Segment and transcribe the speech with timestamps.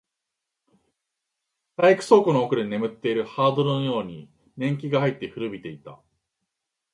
[1.77, 5.99] 体育倉庫の奥で眠っているハードルのように年季が入って、古びていた